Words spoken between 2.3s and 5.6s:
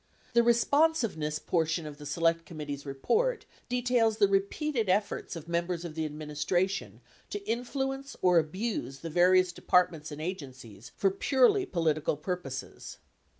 Committee's report details the repeated efforts of